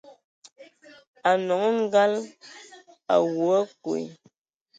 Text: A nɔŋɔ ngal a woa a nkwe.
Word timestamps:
A 1.29 1.31
nɔŋɔ 1.45 1.69
ngal 1.83 2.13
a 3.13 3.15
woa 3.35 3.59
a 3.61 3.67
nkwe. 3.71 3.99